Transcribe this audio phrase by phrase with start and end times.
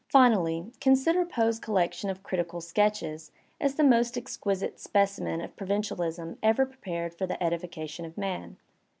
[0.09, 6.65] Finally, consider Poe's collection of critical sketches as "the most exquisite specimen of provincialism ever
[6.65, 8.57] prepared for the edification of man."